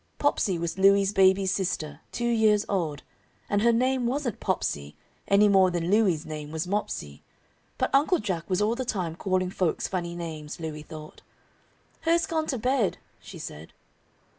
[0.17, 3.03] Popsey was Louie's baby sister, two years old,
[3.47, 4.95] and her name wasn't Popsey
[5.27, 7.21] any more than Louie's name was Mopsey,
[7.77, 11.21] but Uncle Jack was all the time calling folks funny names, Louie thought.
[11.99, 13.73] "Her's gone to bed," she said.